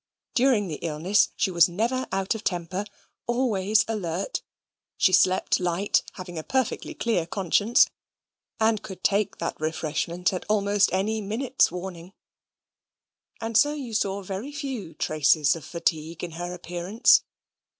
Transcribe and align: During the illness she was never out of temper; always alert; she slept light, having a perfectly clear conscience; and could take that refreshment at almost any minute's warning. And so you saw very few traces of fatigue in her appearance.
During 0.33 0.67
the 0.67 0.79
illness 0.81 1.29
she 1.35 1.51
was 1.51 1.69
never 1.69 2.07
out 2.11 2.33
of 2.33 2.43
temper; 2.43 2.85
always 3.27 3.85
alert; 3.87 4.41
she 4.97 5.13
slept 5.13 5.59
light, 5.59 6.01
having 6.13 6.39
a 6.39 6.43
perfectly 6.43 6.95
clear 6.95 7.27
conscience; 7.27 7.87
and 8.59 8.81
could 8.81 9.03
take 9.03 9.37
that 9.37 9.61
refreshment 9.61 10.33
at 10.33 10.43
almost 10.49 10.91
any 10.91 11.21
minute's 11.21 11.71
warning. 11.71 12.13
And 13.41 13.55
so 13.55 13.73
you 13.75 13.93
saw 13.93 14.23
very 14.23 14.51
few 14.51 14.95
traces 14.95 15.55
of 15.55 15.63
fatigue 15.63 16.23
in 16.23 16.31
her 16.31 16.51
appearance. 16.51 17.21